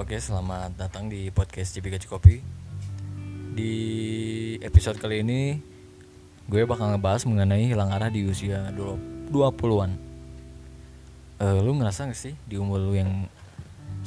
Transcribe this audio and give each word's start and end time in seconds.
Oke, 0.00 0.16
selamat 0.16 0.80
datang 0.80 1.12
di 1.12 1.28
podcast 1.28 1.76
Gaji 1.76 2.08
Kopi. 2.08 2.40
Di 3.52 3.74
episode 4.64 4.96
kali 4.96 5.20
ini 5.20 5.60
gue 6.48 6.64
bakal 6.64 6.96
ngebahas 6.96 7.28
mengenai 7.28 7.68
hilang 7.68 7.92
arah 7.92 8.08
di 8.08 8.24
usia 8.24 8.72
20-an. 8.72 9.92
Eh, 11.36 11.58
lu 11.60 11.76
ngerasa 11.76 12.08
gak 12.08 12.16
sih 12.16 12.32
di 12.48 12.56
umur 12.56 12.80
lu 12.80 12.96
yang 12.96 13.28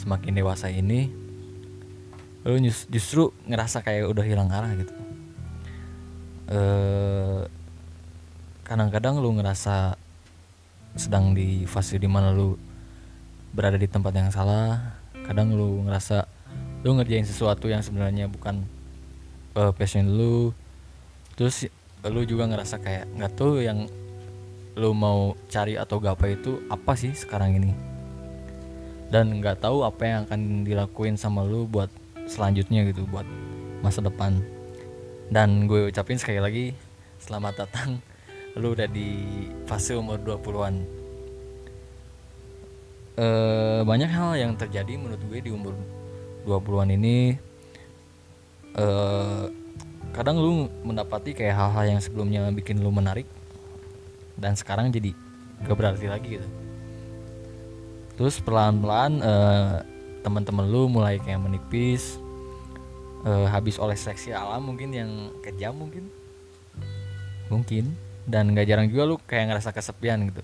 semakin 0.02 0.34
dewasa 0.34 0.74
ini 0.74 1.14
lu 2.42 2.58
jus- 2.66 2.90
justru 2.90 3.30
ngerasa 3.46 3.86
kayak 3.86 4.10
udah 4.10 4.26
hilang 4.26 4.50
arah 4.50 4.74
gitu. 4.74 4.98
Eh 6.50 7.42
kadang-kadang 8.66 9.22
lu 9.22 9.30
ngerasa 9.38 9.94
sedang 10.98 11.38
di 11.38 11.70
fase 11.70 12.02
di 12.02 12.10
mana 12.10 12.34
lu 12.34 12.58
berada 13.54 13.78
di 13.78 13.86
tempat 13.86 14.10
yang 14.18 14.34
salah 14.34 15.03
kadang 15.24 15.56
lu 15.56 15.84
ngerasa 15.88 16.28
lu 16.84 17.00
ngerjain 17.00 17.24
sesuatu 17.24 17.72
yang 17.72 17.80
sebenarnya 17.80 18.28
bukan 18.28 18.64
uh, 19.56 19.72
passion 19.72 20.08
lu 20.14 20.52
terus 21.40 21.66
lu 22.04 22.28
juga 22.28 22.46
ngerasa 22.52 22.84
kayak 22.84 23.08
nggak 23.16 23.34
tahu 23.40 23.64
yang 23.64 23.88
lu 24.74 24.92
mau 24.92 25.38
cari 25.50 25.78
atau 25.78 26.02
gapai 26.02 26.34
itu 26.34 26.58
apa 26.68 26.98
sih 26.98 27.14
sekarang 27.14 27.62
ini. 27.62 27.72
Dan 29.14 29.38
nggak 29.38 29.62
tahu 29.62 29.86
apa 29.86 30.02
yang 30.02 30.20
akan 30.26 30.66
dilakuin 30.66 31.14
sama 31.14 31.46
lu 31.46 31.70
buat 31.70 31.90
selanjutnya 32.26 32.82
gitu 32.90 33.06
buat 33.06 33.26
masa 33.86 34.02
depan. 34.02 34.42
Dan 35.30 35.70
gue 35.70 35.94
ucapin 35.94 36.18
sekali 36.18 36.42
lagi 36.42 36.66
selamat 37.22 37.66
datang. 37.66 38.02
Lu 38.58 38.74
udah 38.74 38.90
di 38.90 39.46
fase 39.70 39.94
umur 39.94 40.18
20-an 40.22 41.03
eh 43.14 43.82
banyak 43.86 44.10
hal 44.10 44.34
yang 44.40 44.52
terjadi 44.58 44.98
menurut 44.98 45.22
gue 45.30 45.40
di 45.40 45.52
umur 45.54 45.78
20-an 46.46 46.90
ini. 46.94 47.38
Eh 48.74 49.46
kadang 50.14 50.38
lu 50.38 50.70
mendapati 50.86 51.34
kayak 51.34 51.58
hal-hal 51.58 51.98
yang 51.98 52.00
sebelumnya 52.00 52.46
bikin 52.54 52.78
lu 52.86 52.94
menarik 52.94 53.26
dan 54.38 54.54
sekarang 54.54 54.94
jadi 54.94 55.14
gak 55.66 55.78
berarti 55.78 56.06
lagi 56.06 56.38
gitu. 56.38 56.48
Terus 58.14 58.38
pelan-pelan 58.46 59.22
eh, 59.26 59.76
teman-teman 60.22 60.70
lu 60.70 60.86
mulai 60.86 61.18
kayak 61.18 61.42
menipis 61.42 62.22
eh, 63.26 63.48
habis 63.50 63.82
oleh 63.82 63.98
seleksi 63.98 64.38
alam 64.38 64.70
mungkin 64.70 64.94
yang 64.94 65.12
kejam 65.42 65.74
mungkin. 65.74 66.14
Mungkin. 67.50 67.98
Dan 68.24 68.56
gak 68.56 68.70
jarang 68.70 68.88
juga 68.88 69.04
lu 69.10 69.16
kayak 69.18 69.50
ngerasa 69.50 69.74
kesepian 69.74 70.30
gitu. 70.30 70.44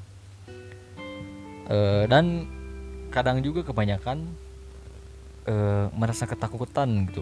Eh, 1.70 2.04
dan 2.10 2.50
kadang 3.10 3.42
juga 3.42 3.66
kebanyakan 3.66 4.30
eh, 5.50 5.86
merasa 5.94 6.30
ketakutan 6.30 7.10
gitu. 7.10 7.22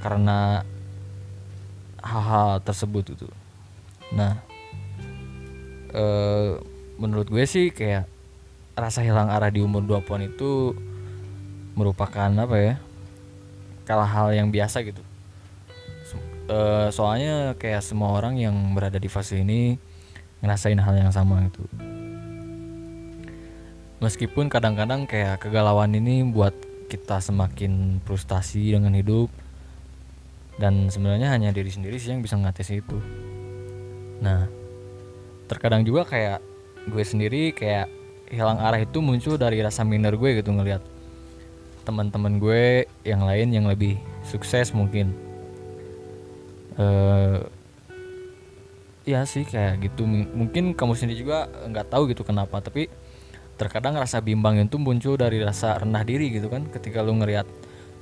Karena 0.00 0.64
hal-hal 2.00 2.64
tersebut 2.64 3.12
gitu 3.12 3.28
nah 4.10 4.42
eh, 5.94 6.58
menurut 6.98 7.30
gue 7.30 7.44
sih 7.46 7.70
kayak 7.70 8.10
rasa 8.74 9.04
hilang 9.04 9.30
arah 9.30 9.52
di 9.52 9.62
umur 9.62 9.84
20-an 9.86 10.26
itu 10.26 10.74
merupakan 11.78 12.30
apa 12.32 12.56
ya 12.58 12.74
kalah 13.86 14.08
hal 14.08 14.28
yang 14.34 14.50
biasa 14.50 14.82
gitu. 14.82 15.02
Eh, 16.50 16.88
soalnya 16.90 17.54
kayak 17.54 17.78
semua 17.78 18.10
orang 18.10 18.34
yang 18.34 18.54
berada 18.74 18.98
di 18.98 19.06
fase 19.06 19.38
ini 19.38 19.78
ngerasain 20.42 20.82
hal 20.82 20.98
yang 20.98 21.14
sama 21.14 21.46
gitu 21.46 21.62
meskipun 24.00 24.48
kadang-kadang 24.48 25.04
kayak 25.04 25.44
kegalauan 25.44 25.92
ini 25.92 26.24
buat 26.24 26.56
kita 26.90 27.22
semakin 27.22 28.02
frustasi 28.02 28.74
dengan 28.74 28.96
hidup 28.96 29.30
dan 30.58 30.90
sebenarnya 30.90 31.30
hanya 31.30 31.54
diri 31.54 31.70
sendiri 31.70 31.96
sih 32.00 32.10
yang 32.10 32.24
bisa 32.24 32.34
ngatasi 32.34 32.82
itu. 32.82 32.98
Nah 34.24 34.48
terkadang 35.46 35.86
juga 35.86 36.08
kayak 36.08 36.40
gue 36.90 37.04
sendiri 37.04 37.52
kayak 37.52 37.86
hilang 38.32 38.58
arah 38.58 38.80
itu 38.80 38.98
muncul 39.04 39.36
dari 39.36 39.60
rasa 39.60 39.86
minder 39.86 40.16
gue 40.16 40.42
gitu 40.42 40.50
ngelihat 40.50 40.82
teman-teman 41.84 42.40
gue 42.40 42.86
yang 43.06 43.22
lain 43.24 43.52
yang 43.52 43.66
lebih 43.68 44.00
sukses 44.26 44.72
mungkin. 44.72 45.12
Eh 46.80 47.40
ya 49.08 49.24
sih 49.28 49.44
kayak 49.44 49.80
gitu. 49.84 50.04
Mungkin 50.08 50.72
kamu 50.76 50.92
sendiri 50.96 51.20
juga 51.20 51.46
nggak 51.46 51.88
tahu 51.88 52.10
gitu 52.10 52.22
kenapa 52.26 52.60
tapi 52.60 52.88
terkadang 53.60 53.92
rasa 54.00 54.24
bimbang 54.24 54.56
itu 54.64 54.80
muncul 54.80 55.20
dari 55.20 55.36
rasa 55.44 55.76
rendah 55.76 56.00
diri 56.00 56.32
gitu 56.32 56.48
kan. 56.48 56.64
Ketika 56.72 57.04
lu 57.04 57.12
ngelihat 57.20 57.44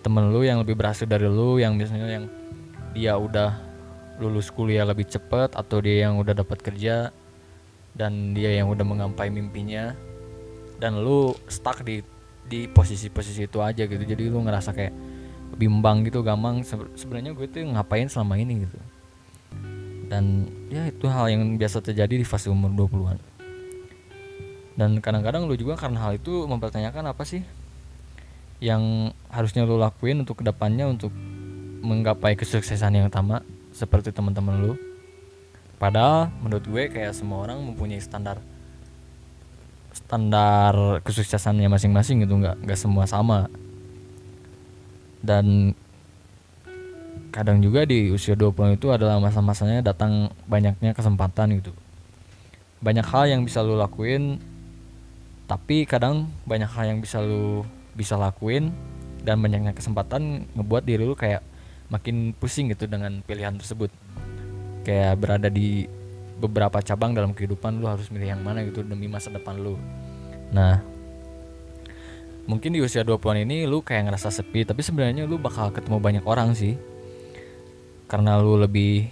temen 0.06 0.30
lu 0.30 0.46
yang 0.46 0.62
lebih 0.62 0.78
berhasil 0.78 1.02
dari 1.02 1.26
lu 1.26 1.58
yang 1.58 1.74
misalnya 1.74 2.22
yang 2.22 2.26
dia 2.94 3.18
udah 3.18 3.58
lulus 4.22 4.54
kuliah 4.54 4.86
lebih 4.86 5.10
cepet 5.10 5.58
atau 5.58 5.82
dia 5.82 6.06
yang 6.06 6.22
udah 6.22 6.38
dapat 6.38 6.62
kerja 6.62 7.10
dan 7.98 8.38
dia 8.38 8.54
yang 8.54 8.70
udah 8.70 8.86
menggapai 8.86 9.26
mimpinya 9.34 9.98
dan 10.78 11.02
lu 11.02 11.34
stuck 11.50 11.82
di 11.82 12.06
di 12.46 12.70
posisi-posisi 12.70 13.50
itu 13.50 13.58
aja 13.58 13.82
gitu. 13.82 13.98
Jadi 14.06 14.30
lu 14.30 14.38
ngerasa 14.46 14.70
kayak 14.70 14.94
bimbang 15.58 16.06
gitu 16.06 16.22
gampang 16.22 16.62
Sebe- 16.62 16.94
sebenarnya 16.94 17.34
gue 17.34 17.50
tuh 17.50 17.66
ngapain 17.66 18.06
selama 18.06 18.38
ini 18.38 18.62
gitu. 18.62 18.78
Dan 20.08 20.48
ya 20.70 20.86
itu 20.86 21.04
hal 21.10 21.28
yang 21.28 21.58
biasa 21.58 21.82
terjadi 21.82 22.22
di 22.22 22.24
fase 22.24 22.48
umur 22.48 22.70
20-an 22.72 23.37
dan 24.78 25.02
kadang-kadang 25.02 25.50
lu 25.50 25.58
juga 25.58 25.74
karena 25.74 25.98
hal 26.06 26.22
itu 26.22 26.46
mempertanyakan 26.46 27.10
apa 27.10 27.26
sih 27.26 27.42
yang 28.62 29.10
harusnya 29.26 29.66
lu 29.66 29.74
lakuin 29.74 30.22
untuk 30.22 30.38
ke 30.38 30.44
depannya 30.46 30.86
untuk 30.86 31.10
menggapai 31.82 32.38
kesuksesan 32.38 32.94
yang 32.94 33.10
utama 33.10 33.42
seperti 33.74 34.14
teman-teman 34.14 34.54
lu. 34.62 34.72
Padahal 35.82 36.30
menurut 36.42 36.62
gue 36.66 36.82
kayak 36.94 37.10
semua 37.10 37.42
orang 37.42 37.58
mempunyai 37.58 38.02
standar 38.02 38.38
standar 39.94 41.02
kesuksesannya 41.02 41.66
masing-masing 41.66 42.22
gitu 42.22 42.38
nggak 42.38 42.62
nggak 42.62 42.78
semua 42.78 43.06
sama. 43.10 43.50
Dan 45.18 45.74
kadang 47.34 47.58
juga 47.58 47.82
di 47.82 48.14
usia 48.14 48.38
20 48.38 48.78
itu 48.78 48.94
adalah 48.94 49.18
masa-masanya 49.18 49.82
datang 49.82 50.30
banyaknya 50.46 50.94
kesempatan 50.94 51.62
gitu. 51.62 51.74
Banyak 52.78 53.06
hal 53.06 53.26
yang 53.26 53.42
bisa 53.42 53.62
lu 53.62 53.74
lakuin 53.74 54.38
tapi 55.48 55.88
kadang 55.88 56.28
banyak 56.44 56.68
hal 56.68 56.92
yang 56.92 57.00
bisa 57.00 57.24
lu 57.24 57.64
bisa 57.96 58.20
lakuin 58.20 58.68
dan 59.24 59.40
banyaknya 59.40 59.72
kesempatan 59.72 60.44
ngebuat 60.52 60.84
diri 60.84 61.08
lu 61.08 61.16
kayak 61.16 61.40
makin 61.88 62.36
pusing 62.36 62.68
gitu 62.68 62.84
dengan 62.84 63.24
pilihan 63.24 63.56
tersebut. 63.56 63.88
Kayak 64.84 65.16
berada 65.16 65.48
di 65.48 65.88
beberapa 66.36 66.84
cabang 66.84 67.16
dalam 67.16 67.32
kehidupan 67.32 67.80
lu 67.80 67.88
harus 67.88 68.12
milih 68.12 68.36
yang 68.36 68.44
mana 68.44 68.62
gitu 68.62 68.84
demi 68.84 69.08
masa 69.08 69.32
depan 69.32 69.56
lu. 69.56 69.80
Nah 70.52 70.84
mungkin 72.44 72.76
di 72.76 72.84
usia 72.84 73.00
20-an 73.00 73.44
ini 73.48 73.64
lu 73.64 73.80
kayak 73.80 74.08
ngerasa 74.08 74.28
sepi 74.28 74.68
tapi 74.68 74.84
sebenarnya 74.84 75.24
lu 75.24 75.40
bakal 75.40 75.72
ketemu 75.72 75.96
banyak 75.96 76.24
orang 76.28 76.52
sih. 76.52 76.76
Karena 78.04 78.36
lu 78.36 78.60
lebih 78.60 79.08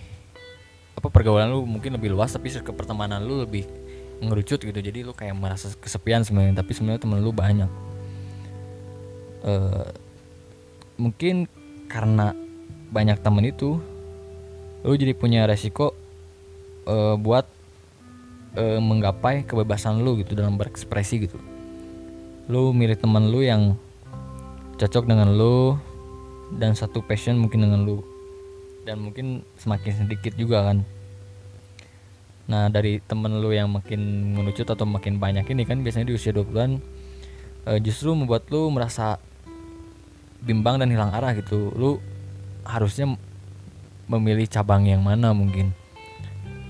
apa 0.96 1.08
pergaulan 1.08 1.48
lu 1.48 1.64
mungkin 1.64 1.96
lebih 1.96 2.12
luas 2.12 2.32
tapi 2.36 2.52
ke 2.52 2.72
pertemanan 2.76 3.24
lu 3.24 3.40
lebih 3.40 3.85
ngerucut 4.20 4.60
gitu. 4.62 4.78
Jadi 4.78 5.04
lu 5.04 5.12
kayak 5.12 5.36
merasa 5.36 5.72
kesepian 5.76 6.24
sebenarnya 6.24 6.60
tapi 6.60 6.72
sebenarnya 6.72 7.02
temen 7.02 7.20
lu 7.20 7.32
banyak. 7.32 7.70
Eh, 9.46 9.90
mungkin 10.96 11.46
karena 11.86 12.32
banyak 12.90 13.20
temen 13.20 13.44
itu 13.46 13.78
lu 14.86 14.94
jadi 14.94 15.12
punya 15.12 15.44
resiko 15.44 15.92
eh, 16.88 17.14
buat 17.18 17.46
eh, 18.56 18.80
menggapai 18.80 19.44
kebebasan 19.44 20.00
lu 20.00 20.18
gitu 20.20 20.32
dalam 20.34 20.56
berekspresi 20.56 21.28
gitu. 21.28 21.38
Lu 22.48 22.70
milih 22.70 22.96
temen 22.96 23.28
lu 23.28 23.42
yang 23.42 23.74
cocok 24.76 25.04
dengan 25.08 25.34
lu 25.34 25.76
dan 26.56 26.72
satu 26.78 27.02
passion 27.04 27.36
mungkin 27.36 27.66
dengan 27.66 27.84
lu. 27.84 28.00
Dan 28.86 29.02
mungkin 29.02 29.42
semakin 29.58 30.06
sedikit 30.06 30.38
juga 30.38 30.62
kan 30.62 30.86
nah 32.46 32.70
dari 32.70 33.02
temen 33.02 33.42
lu 33.42 33.50
yang 33.50 33.66
makin 33.74 34.32
mengerucut 34.38 34.70
atau 34.70 34.86
makin 34.86 35.18
banyak 35.18 35.42
ini 35.50 35.66
kan 35.66 35.82
biasanya 35.82 36.10
di 36.10 36.14
usia 36.14 36.30
20-an 36.30 36.78
eh, 37.66 37.78
justru 37.82 38.14
membuat 38.14 38.46
lu 38.54 38.70
merasa 38.70 39.18
bimbang 40.46 40.78
dan 40.78 40.88
hilang 40.94 41.10
arah 41.10 41.34
gitu. 41.34 41.74
Lu 41.74 41.98
harusnya 42.62 43.18
memilih 44.06 44.46
cabang 44.46 44.86
yang 44.86 45.02
mana 45.02 45.34
mungkin? 45.34 45.74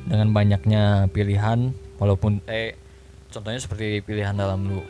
Dengan 0.08 0.32
banyaknya 0.32 1.12
pilihan 1.12 1.75
walaupun 2.00 2.40
eh 2.46 2.79
contohnya 3.29 3.61
seperti 3.61 4.00
pilihan 4.00 4.38
dalam 4.38 4.64
lu 4.70 4.81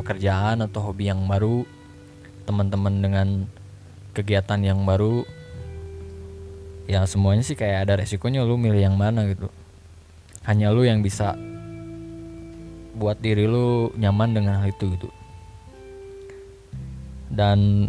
pekerjaan 0.00 0.64
atau 0.64 0.88
hobi 0.88 1.10
yang 1.10 1.26
baru 1.26 1.66
teman-teman 2.48 2.94
dengan 3.02 3.28
kegiatan 4.14 4.62
yang 4.62 4.86
baru 4.86 5.26
ya 6.86 7.02
semuanya 7.04 7.42
sih 7.42 7.58
kayak 7.58 7.86
ada 7.86 8.00
resikonya 8.00 8.46
lu 8.46 8.54
milih 8.56 8.78
yang 8.78 8.96
mana 8.96 9.26
gitu 9.26 9.50
hanya 10.48 10.72
lu 10.72 10.86
yang 10.86 11.04
bisa 11.04 11.36
buat 12.96 13.20
diri 13.20 13.48
lu 13.48 13.92
nyaman 13.96 14.36
dengan 14.36 14.60
hal 14.60 14.72
itu 14.72 14.88
gitu. 14.96 15.08
Dan 17.30 17.88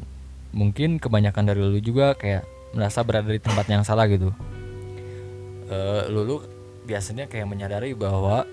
mungkin 0.51 0.99
kebanyakan 0.99 1.47
dari 1.47 1.61
lu 1.63 1.79
juga 1.81 2.13
kayak 2.15 2.45
merasa 2.71 3.03
berada 3.03 3.31
di 3.31 3.41
tempat 3.41 3.65
yang 3.67 3.83
salah 3.83 4.07
gitu. 4.07 4.31
Uh, 5.71 6.03
lu, 6.11 6.27
lu 6.27 6.35
biasanya 6.83 7.27
kayak 7.31 7.47
menyadari 7.47 7.95
bahwa 7.95 8.43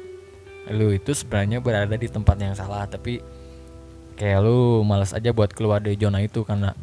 lu 0.69 0.93
itu 0.93 1.17
sebenarnya 1.17 1.65
berada 1.65 1.97
di 1.97 2.07
tempat 2.07 2.37
yang 2.37 2.53
salah 2.53 2.85
tapi 2.85 3.25
kayak 4.21 4.45
lu 4.45 4.85
malas 4.85 5.17
aja 5.17 5.33
buat 5.33 5.49
keluar 5.55 5.81
dari 5.81 5.97
zona 5.97 6.21
itu 6.21 6.45
karena 6.45 6.77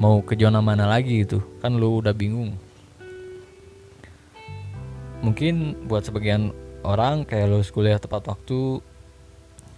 mau 0.00 0.24
ke 0.24 0.32
zona 0.38 0.64
mana 0.64 0.88
lagi 0.88 1.28
itu 1.28 1.44
kan 1.60 1.76
lu 1.76 2.00
udah 2.00 2.16
bingung 2.16 2.56
mungkin 5.20 5.76
buat 5.84 6.04
sebagian 6.08 6.52
orang 6.80 7.28
kayak 7.28 7.52
lu 7.52 7.60
kuliah 7.68 8.00
tepat 8.00 8.24
waktu 8.28 8.80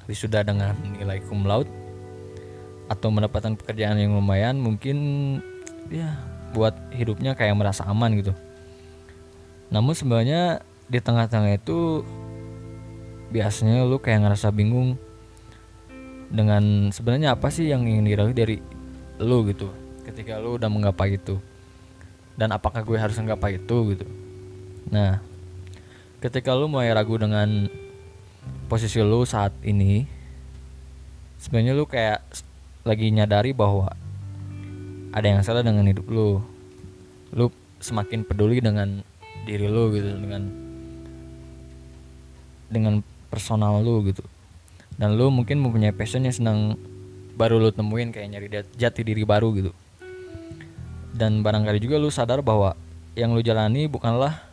wisuda 0.07 0.43
dengan 0.43 0.75
nilai 0.99 1.23
cum 1.27 1.47
laude 1.47 1.71
atau 2.91 3.09
mendapatkan 3.09 3.55
pekerjaan 3.59 3.99
yang 3.99 4.15
lumayan 4.19 4.59
mungkin 4.59 4.99
ya 5.89 6.19
buat 6.53 6.77
hidupnya 6.93 7.33
kayak 7.33 7.57
merasa 7.57 7.89
aman 7.89 8.13
gitu. 8.21 8.33
Namun 9.73 9.97
sebenarnya 9.97 10.61
di 10.93 11.01
tengah-tengah 11.01 11.57
itu 11.57 12.05
biasanya 13.33 13.89
lu 13.89 13.97
kayak 13.97 14.29
ngerasa 14.29 14.53
bingung 14.53 15.01
dengan 16.29 16.93
sebenarnya 16.93 17.33
apa 17.33 17.49
sih 17.49 17.73
yang 17.73 17.89
ingin 17.89 18.05
diraih 18.05 18.37
dari 18.37 18.57
lu 19.17 19.49
gitu 19.49 19.73
ketika 20.05 20.37
lu 20.37 20.61
udah 20.61 20.69
menggapai 20.69 21.17
itu. 21.17 21.41
Dan 22.37 22.53
apakah 22.53 22.85
gue 22.85 22.97
harus 23.01 23.17
menggapai 23.17 23.57
itu 23.57 23.97
gitu. 23.97 24.07
Nah 24.93 25.32
ketika 26.23 26.55
lu 26.55 26.71
mulai 26.71 26.95
ragu 26.95 27.19
dengan 27.19 27.67
posisi 28.71 29.03
lu 29.03 29.27
saat 29.27 29.51
ini 29.67 30.07
sebenarnya 31.43 31.75
lu 31.75 31.83
kayak 31.91 32.23
lagi 32.87 33.11
nyadari 33.11 33.51
bahwa 33.51 33.91
ada 35.11 35.27
yang 35.27 35.43
salah 35.43 35.67
dengan 35.67 35.83
hidup 35.91 36.07
lu. 36.07 36.39
Lu 37.35 37.51
semakin 37.83 38.23
peduli 38.23 38.63
dengan 38.63 39.03
diri 39.43 39.67
lu 39.67 39.91
gitu 39.91 40.15
dengan 40.15 40.47
dengan 42.71 43.03
personal 43.27 43.83
lu 43.83 44.07
gitu. 44.07 44.23
Dan 44.95 45.19
lu 45.19 45.27
mungkin 45.35 45.59
mempunyai 45.59 45.91
passion 45.91 46.23
yang 46.23 46.33
senang 46.33 46.79
baru 47.35 47.59
lu 47.59 47.75
temuin 47.75 48.15
kayak 48.15 48.29
nyari 48.31 48.49
jati 48.79 49.03
diri 49.03 49.27
baru 49.27 49.51
gitu. 49.59 49.75
Dan 51.13 51.43
barangkali 51.43 51.83
juga 51.83 51.99
lu 51.99 52.15
sadar 52.15 52.47
bahwa 52.47 52.79
yang 53.19 53.35
lu 53.35 53.43
jalani 53.43 53.91
bukanlah 53.91 54.52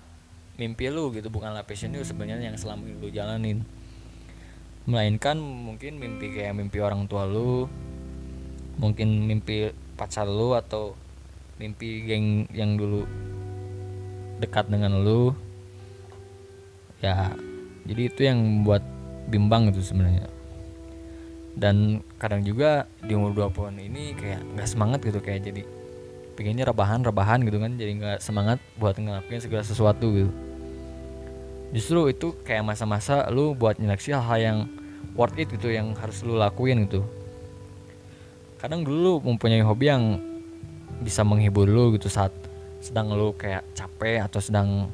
mimpi 0.60 0.92
lu 0.92 1.16
gitu 1.16 1.32
bukanlah 1.32 1.64
passion 1.64 1.96
lu 1.96 2.04
sebenarnya 2.04 2.52
yang 2.52 2.60
selama 2.60 2.84
ini 2.84 3.00
lu 3.00 3.08
jalanin. 3.08 3.64
Melainkan 4.84 5.40
mungkin 5.40 5.96
mimpi 5.96 6.36
kayak 6.36 6.52
mimpi 6.52 6.84
orang 6.84 7.08
tua 7.08 7.24
lu 7.24 7.72
mungkin 8.76 9.24
mimpi 9.24 9.72
pacar 9.96 10.28
lu 10.28 10.52
atau 10.52 11.00
mimpi 11.56 12.04
geng 12.04 12.52
yang 12.52 12.76
dulu 12.76 13.08
dekat 14.44 14.68
dengan 14.68 15.00
lu. 15.00 15.32
Ya 17.00 17.32
jadi 17.88 18.12
itu 18.12 18.22
yang 18.28 18.44
membuat 18.44 18.84
bimbang 19.32 19.72
itu 19.72 19.80
sebenarnya. 19.80 20.28
Dan 21.56 22.04
kadang 22.20 22.44
juga 22.44 22.84
di 23.00 23.16
umur 23.16 23.32
20 23.32 23.80
ini 23.80 24.12
kayak 24.16 24.44
nggak 24.60 24.68
semangat 24.68 25.00
gitu 25.08 25.20
kayak 25.24 25.44
jadi 25.48 25.64
pengennya 26.40 26.72
rebahan 26.72 27.04
rebahan 27.04 27.44
gitu 27.44 27.60
kan 27.60 27.76
jadi 27.76 27.92
nggak 28.00 28.20
semangat 28.24 28.64
buat 28.80 28.96
ngelakuin 28.96 29.44
segala 29.44 29.64
sesuatu 29.68 30.08
gitu 30.16 30.32
justru 31.70 32.10
itu 32.10 32.34
kayak 32.42 32.66
masa-masa 32.66 33.30
lu 33.30 33.54
buat 33.54 33.78
nyeleksi 33.78 34.14
hal-hal 34.18 34.40
yang 34.42 34.60
worth 35.14 35.38
it 35.38 35.50
gitu 35.50 35.70
yang 35.70 35.94
harus 35.98 36.22
lu 36.26 36.38
lakuin 36.38 36.90
gitu. 36.90 37.06
Kadang 38.60 38.84
dulu 38.84 39.24
mempunyai 39.24 39.64
hobi 39.64 39.86
yang 39.88 40.04
bisa 41.00 41.24
menghibur 41.24 41.70
lu 41.70 41.96
gitu 41.96 42.12
saat 42.12 42.34
sedang 42.84 43.14
lu 43.16 43.32
kayak 43.36 43.64
capek 43.78 44.26
atau 44.26 44.40
sedang 44.42 44.90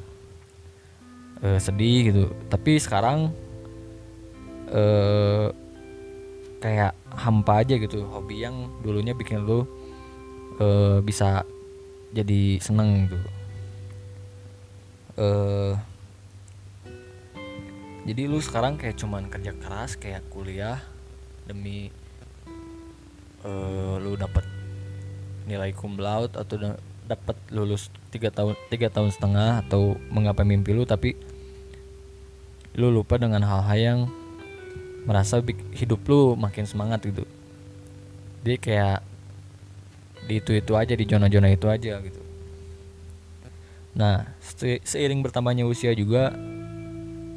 uh, 1.42 1.58
sedih 1.58 2.12
gitu. 2.12 2.24
Tapi 2.52 2.78
sekarang 2.78 3.32
uh, 4.70 5.50
kayak 6.62 6.92
hampa 7.16 7.64
aja 7.64 7.74
gitu. 7.80 8.04
Hobi 8.06 8.44
yang 8.44 8.70
dulunya 8.84 9.16
bikin 9.16 9.42
lu 9.48 9.64
uh, 10.60 11.00
bisa 11.02 11.42
jadi 12.14 12.60
seneng 12.62 13.08
gitu. 13.08 13.18
Uh, 15.16 15.72
jadi 18.06 18.30
lu 18.30 18.38
sekarang 18.38 18.78
kayak 18.78 18.94
cuman 19.02 19.26
kerja 19.26 19.50
keras 19.58 19.98
kayak 19.98 20.22
kuliah 20.30 20.78
demi 21.50 21.90
uh, 23.42 23.98
lu 23.98 24.14
dapat 24.14 24.46
nilai 25.50 25.74
cum 25.74 25.98
laude 25.98 26.38
atau 26.38 26.78
dapat 27.06 27.36
lulus 27.50 27.90
tiga 28.14 28.30
tahun 28.30 28.54
tiga 28.70 28.90
tahun 28.90 29.10
setengah 29.10 29.66
atau 29.66 29.98
menggapai 30.10 30.46
mimpi 30.46 30.70
lu 30.70 30.86
tapi 30.86 31.18
lu 32.78 32.94
lupa 32.94 33.18
dengan 33.18 33.42
hal-hal 33.42 33.78
yang 33.78 34.00
merasa 35.06 35.38
hidup 35.74 36.02
lu 36.10 36.34
makin 36.34 36.66
semangat 36.66 37.02
gitu. 37.06 37.22
Dia 38.42 38.58
kayak 38.58 38.98
di 40.26 40.42
itu 40.42 40.50
itu 40.58 40.72
aja 40.74 40.94
di 40.98 41.06
zona-zona 41.06 41.48
itu 41.54 41.66
aja 41.70 42.02
gitu. 42.02 42.20
Nah 43.94 44.26
se 44.42 44.82
seiring 44.82 45.22
bertambahnya 45.22 45.62
usia 45.62 45.94
juga 45.94 46.34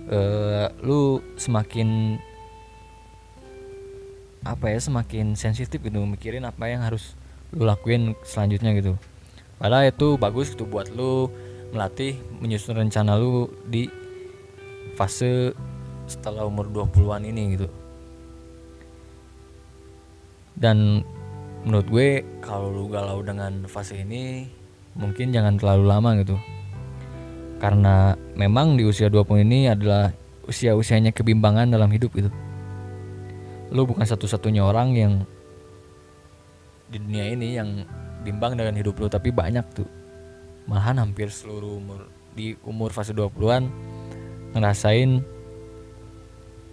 uh, 0.09 0.67
lu 0.81 1.21
semakin 1.37 2.19
apa 4.43 4.71
ya 4.71 4.79
semakin 4.79 5.35
sensitif 5.35 5.83
gitu 5.83 5.99
mikirin 6.07 6.47
apa 6.47 6.71
yang 6.71 6.81
harus 6.81 7.13
lu 7.53 7.65
lakuin 7.65 8.15
selanjutnya 8.23 8.73
gitu. 8.77 8.93
Padahal 9.59 9.91
itu 9.91 10.15
bagus 10.15 10.55
gitu 10.55 10.63
buat 10.63 10.87
lu 10.93 11.27
melatih 11.75 12.17
menyusun 12.39 12.79
rencana 12.79 13.19
lu 13.19 13.51
di 13.67 13.91
fase 14.95 15.53
setelah 16.09 16.47
umur 16.47 16.65
20-an 16.71 17.27
ini 17.27 17.59
gitu. 17.59 17.67
Dan 20.59 21.03
menurut 21.67 21.87
gue 21.91 22.09
kalau 22.39 22.71
lu 22.71 22.87
galau 22.87 23.19
dengan 23.19 23.67
fase 23.67 23.99
ini 23.99 24.47
mungkin 24.95 25.31
jangan 25.35 25.59
terlalu 25.59 25.85
lama 25.87 26.09
gitu 26.19 26.39
karena 27.59 28.15
memang 28.39 28.79
di 28.79 28.87
usia 28.87 29.11
20 29.11 29.43
ini 29.43 29.67
adalah 29.67 30.15
usia-usianya 30.47 31.11
kebimbangan 31.11 31.69
dalam 31.69 31.91
hidup 31.91 32.15
gitu. 32.15 32.31
Lu 33.69 33.85
bukan 33.85 34.07
satu-satunya 34.07 34.63
orang 34.65 34.95
yang 34.95 35.13
di 36.89 36.97
dunia 36.97 37.29
ini 37.29 37.59
yang 37.59 37.85
bimbang 38.25 38.57
dengan 38.57 38.73
hidup 38.73 38.97
lo 38.97 39.11
tapi 39.11 39.29
banyak 39.29 39.61
tuh. 39.75 39.85
Malahan 40.65 41.05
hampir 41.05 41.29
seluruh 41.29 41.77
umur 41.77 42.09
di 42.33 42.57
umur 42.65 42.89
fase 42.89 43.13
20-an 43.13 43.69
ngerasain 44.55 45.21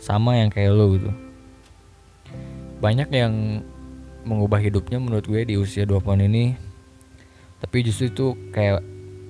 sama 0.01 0.41
yang 0.41 0.49
kayak 0.49 0.73
lo 0.73 0.97
gitu. 0.97 1.11
Banyak 2.81 3.11
yang 3.13 3.61
mengubah 4.25 4.63
hidupnya 4.63 5.03
menurut 5.03 5.27
gue 5.27 5.43
di 5.47 5.55
usia 5.59 5.85
20-an 5.85 6.25
ini 6.27 6.57
tapi 7.63 7.87
justru 7.87 8.11
itu 8.11 8.27
kayak 8.53 8.83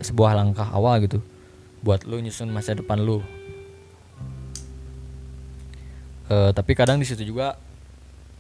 sebuah 0.03 0.35
langkah 0.35 0.67
awal 0.73 0.99
gitu 1.05 1.23
buat 1.85 2.09
lo 2.09 2.21
nyusun 2.21 2.49
masa 2.53 2.77
depan 2.77 3.03
lo 3.03 3.21
uh, 6.31 6.51
tapi 6.53 6.73
kadang 6.73 7.01
di 7.01 7.07
situ 7.09 7.23
juga 7.27 7.59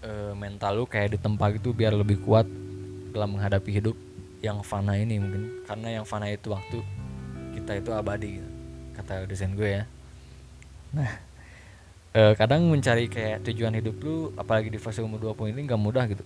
uh, 0.04 0.32
mental 0.38 0.78
lo 0.78 0.84
kayak 0.86 1.18
ditempa 1.18 1.56
gitu 1.58 1.74
biar 1.74 1.92
lebih 1.96 2.22
kuat 2.22 2.46
dalam 3.16 3.32
menghadapi 3.32 3.70
hidup 3.72 3.96
yang 4.44 4.60
fana 4.60 4.94
ini 5.00 5.16
mungkin. 5.16 5.64
Karena 5.64 6.00
yang 6.00 6.04
fana 6.04 6.28
itu 6.28 6.52
waktu 6.52 6.84
kita 7.56 7.80
itu 7.80 7.90
abadi 7.96 8.38
gitu, 8.40 8.50
kata 9.00 9.24
desain 9.24 9.56
gue 9.56 9.82
ya. 9.82 9.84
Nah 10.92 11.10
e, 12.12 12.20
kadang 12.36 12.68
mencari 12.68 13.08
kayak 13.08 13.48
tujuan 13.48 13.72
hidup 13.80 13.96
lu 14.04 14.30
apalagi 14.36 14.68
di 14.68 14.76
fase 14.76 15.00
umur 15.00 15.32
20 15.32 15.56
ini 15.56 15.60
gak 15.64 15.80
mudah 15.80 16.04
gitu. 16.12 16.22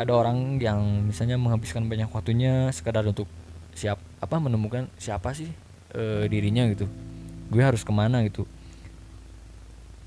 Ada 0.00 0.12
orang 0.16 0.56
yang 0.56 1.04
misalnya 1.04 1.36
menghabiskan 1.36 1.84
banyak 1.84 2.08
waktunya 2.08 2.72
sekadar 2.72 3.04
untuk 3.04 3.28
siap 3.76 4.00
apa 4.18 4.36
menemukan 4.40 4.88
siapa 4.96 5.30
sih 5.36 5.52
e, 5.94 6.26
dirinya 6.30 6.66
gitu. 6.70 6.86
Gue 7.50 7.62
harus 7.62 7.82
ke 7.82 7.92
mana 7.92 8.22
gitu. 8.26 8.46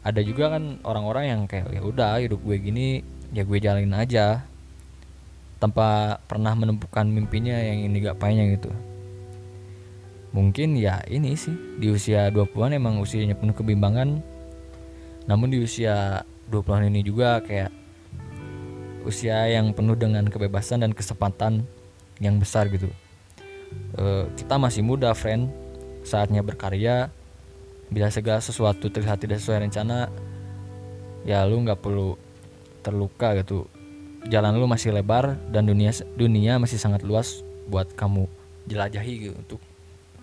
Ada 0.03 0.19
juga 0.19 0.51
kan 0.51 0.83
orang-orang 0.83 1.25
yang 1.31 1.41
kayak 1.47 1.71
ya 1.71 1.81
udah 1.83 2.19
hidup 2.19 2.43
gue 2.43 2.57
gini 2.59 2.87
ya 3.31 3.47
gue 3.47 3.57
jalanin 3.59 3.95
aja. 3.95 4.43
Tanpa 5.59 6.19
pernah 6.27 6.51
menemukan 6.59 7.07
mimpinya 7.07 7.55
yang 7.55 7.87
ini 7.87 8.03
gak 8.03 8.19
payahnya 8.19 8.59
gitu. 8.59 8.71
Mungkin 10.35 10.75
ya 10.75 10.99
ini 11.07 11.37
sih 11.39 11.55
di 11.79 11.87
usia 11.93 12.27
20-an 12.33 12.75
emang 12.75 12.99
usianya 12.99 13.37
penuh 13.37 13.55
kebimbangan. 13.55 14.19
Namun 15.23 15.47
di 15.55 15.63
usia 15.63 16.27
20-an 16.51 16.91
ini 16.91 16.99
juga 16.99 17.39
kayak 17.39 17.71
usia 19.07 19.47
yang 19.47 19.71
penuh 19.71 19.95
dengan 19.95 20.27
kebebasan 20.27 20.83
dan 20.83 20.91
kesempatan 20.91 21.63
yang 22.19 22.39
besar 22.43 22.67
gitu. 22.67 22.91
E, 23.95 24.27
kita 24.35 24.59
masih 24.59 24.83
muda 24.83 25.15
friend 25.15 25.62
saatnya 26.03 26.43
berkarya 26.43 27.09
bila 27.89 28.07
segala 28.11 28.39
sesuatu 28.39 28.91
terlihat 28.91 29.19
tidak 29.23 29.39
sesuai 29.39 29.67
rencana 29.67 30.07
ya 31.23 31.43
lu 31.47 31.63
nggak 31.63 31.79
perlu 31.79 32.19
terluka 32.83 33.35
gitu. 33.39 33.67
Jalan 34.27 34.55
lu 34.55 34.67
masih 34.67 34.95
lebar 34.95 35.35
dan 35.51 35.67
dunia 35.67 35.91
dunia 36.15 36.55
masih 36.59 36.79
sangat 36.79 37.03
luas 37.03 37.43
buat 37.67 37.91
kamu 37.95 38.27
jelajahi 38.67 39.13
gitu 39.27 39.35
untuk 39.35 39.59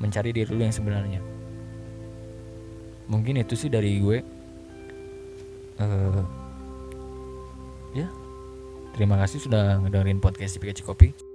mencari 0.01 0.33
diri 0.33 0.49
lu 0.49 0.61
yang 0.65 0.73
sebenarnya. 0.73 1.21
Mungkin 3.09 3.43
itu 3.43 3.57
sih 3.59 3.69
dari 3.69 4.01
gue. 4.01 4.19
Uh, 5.81 6.25
ya. 7.97 8.09
Terima 8.97 9.17
kasih 9.21 9.41
sudah 9.41 9.81
ngedengerin 9.81 10.21
podcast 10.21 10.59
di 10.61 10.83
Kopi 10.85 11.30